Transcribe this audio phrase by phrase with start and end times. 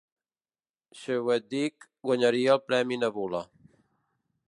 [1.01, 3.47] Chwedyk guanyaria el premi Nebula.